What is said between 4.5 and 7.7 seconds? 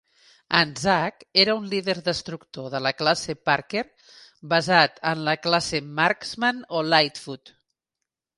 basat en la classe "Marksman" o "Lightfoot".